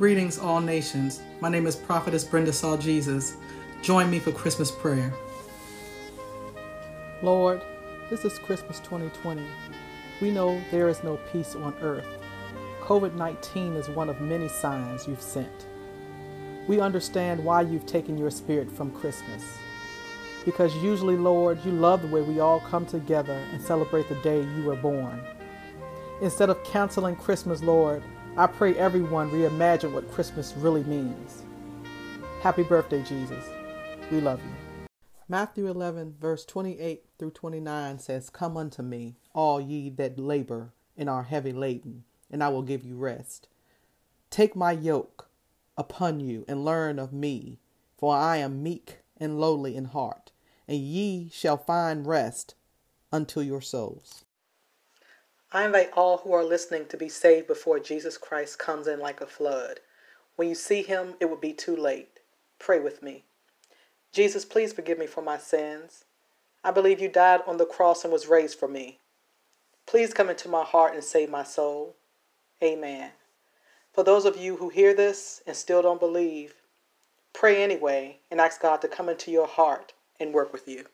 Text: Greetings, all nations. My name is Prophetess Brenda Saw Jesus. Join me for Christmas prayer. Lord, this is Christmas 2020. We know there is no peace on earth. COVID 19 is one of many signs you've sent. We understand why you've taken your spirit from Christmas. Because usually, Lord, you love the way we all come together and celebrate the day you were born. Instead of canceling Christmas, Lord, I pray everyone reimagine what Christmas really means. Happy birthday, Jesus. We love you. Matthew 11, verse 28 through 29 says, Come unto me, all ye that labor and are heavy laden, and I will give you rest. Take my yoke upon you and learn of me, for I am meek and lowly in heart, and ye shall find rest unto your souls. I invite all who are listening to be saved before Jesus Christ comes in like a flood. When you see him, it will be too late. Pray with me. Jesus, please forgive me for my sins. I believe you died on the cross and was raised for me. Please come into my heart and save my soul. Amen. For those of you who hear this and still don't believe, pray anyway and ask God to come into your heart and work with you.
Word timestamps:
Greetings, 0.00 0.38
all 0.38 0.62
nations. 0.62 1.20
My 1.42 1.50
name 1.50 1.66
is 1.66 1.76
Prophetess 1.76 2.24
Brenda 2.24 2.54
Saw 2.54 2.74
Jesus. 2.78 3.36
Join 3.82 4.10
me 4.10 4.18
for 4.18 4.32
Christmas 4.32 4.70
prayer. 4.70 5.12
Lord, 7.22 7.60
this 8.08 8.24
is 8.24 8.38
Christmas 8.38 8.78
2020. 8.80 9.44
We 10.22 10.30
know 10.30 10.58
there 10.70 10.88
is 10.88 11.04
no 11.04 11.18
peace 11.30 11.54
on 11.54 11.74
earth. 11.82 12.06
COVID 12.80 13.12
19 13.12 13.74
is 13.74 13.90
one 13.90 14.08
of 14.08 14.22
many 14.22 14.48
signs 14.48 15.06
you've 15.06 15.20
sent. 15.20 15.66
We 16.66 16.80
understand 16.80 17.44
why 17.44 17.60
you've 17.60 17.84
taken 17.84 18.16
your 18.16 18.30
spirit 18.30 18.72
from 18.72 18.92
Christmas. 18.92 19.58
Because 20.46 20.74
usually, 20.76 21.18
Lord, 21.18 21.62
you 21.62 21.72
love 21.72 22.00
the 22.00 22.08
way 22.08 22.22
we 22.22 22.40
all 22.40 22.60
come 22.60 22.86
together 22.86 23.38
and 23.52 23.60
celebrate 23.60 24.08
the 24.08 24.14
day 24.22 24.40
you 24.56 24.64
were 24.64 24.76
born. 24.76 25.20
Instead 26.22 26.48
of 26.48 26.64
canceling 26.64 27.16
Christmas, 27.16 27.62
Lord, 27.62 28.02
I 28.36 28.46
pray 28.46 28.76
everyone 28.76 29.28
reimagine 29.30 29.92
what 29.92 30.10
Christmas 30.12 30.54
really 30.56 30.84
means. 30.84 31.42
Happy 32.42 32.62
birthday, 32.62 33.02
Jesus. 33.02 33.44
We 34.12 34.20
love 34.20 34.40
you. 34.40 34.86
Matthew 35.28 35.66
11, 35.66 36.14
verse 36.20 36.44
28 36.44 37.04
through 37.18 37.32
29 37.32 37.98
says, 37.98 38.30
Come 38.30 38.56
unto 38.56 38.82
me, 38.82 39.16
all 39.34 39.60
ye 39.60 39.90
that 39.90 40.16
labor 40.16 40.72
and 40.96 41.10
are 41.10 41.24
heavy 41.24 41.52
laden, 41.52 42.04
and 42.30 42.42
I 42.42 42.50
will 42.50 42.62
give 42.62 42.84
you 42.84 42.96
rest. 42.96 43.48
Take 44.30 44.54
my 44.54 44.72
yoke 44.72 45.28
upon 45.76 46.20
you 46.20 46.44
and 46.46 46.64
learn 46.64 47.00
of 47.00 47.12
me, 47.12 47.58
for 47.98 48.14
I 48.14 48.36
am 48.36 48.62
meek 48.62 48.98
and 49.16 49.40
lowly 49.40 49.74
in 49.74 49.86
heart, 49.86 50.30
and 50.68 50.78
ye 50.78 51.30
shall 51.32 51.56
find 51.56 52.06
rest 52.06 52.54
unto 53.10 53.40
your 53.40 53.60
souls. 53.60 54.24
I 55.52 55.64
invite 55.64 55.90
all 55.94 56.18
who 56.18 56.32
are 56.32 56.44
listening 56.44 56.86
to 56.86 56.96
be 56.96 57.08
saved 57.08 57.48
before 57.48 57.80
Jesus 57.80 58.16
Christ 58.16 58.58
comes 58.60 58.86
in 58.86 59.00
like 59.00 59.20
a 59.20 59.26
flood. 59.26 59.80
When 60.36 60.48
you 60.48 60.54
see 60.54 60.82
him, 60.82 61.14
it 61.18 61.28
will 61.28 61.36
be 61.36 61.52
too 61.52 61.74
late. 61.74 62.20
Pray 62.60 62.78
with 62.78 63.02
me. 63.02 63.24
Jesus, 64.12 64.44
please 64.44 64.72
forgive 64.72 64.98
me 64.98 65.08
for 65.08 65.22
my 65.22 65.38
sins. 65.38 66.04
I 66.62 66.70
believe 66.70 67.00
you 67.00 67.08
died 67.08 67.40
on 67.48 67.56
the 67.56 67.66
cross 67.66 68.04
and 68.04 68.12
was 68.12 68.28
raised 68.28 68.58
for 68.58 68.68
me. 68.68 69.00
Please 69.86 70.14
come 70.14 70.30
into 70.30 70.48
my 70.48 70.62
heart 70.62 70.94
and 70.94 71.02
save 71.02 71.30
my 71.30 71.42
soul. 71.42 71.96
Amen. 72.62 73.10
For 73.92 74.04
those 74.04 74.24
of 74.24 74.36
you 74.36 74.56
who 74.56 74.68
hear 74.68 74.94
this 74.94 75.42
and 75.48 75.56
still 75.56 75.82
don't 75.82 75.98
believe, 75.98 76.54
pray 77.32 77.60
anyway 77.60 78.18
and 78.30 78.40
ask 78.40 78.62
God 78.62 78.80
to 78.82 78.88
come 78.88 79.08
into 79.08 79.32
your 79.32 79.48
heart 79.48 79.94
and 80.20 80.32
work 80.32 80.52
with 80.52 80.68
you. 80.68 80.84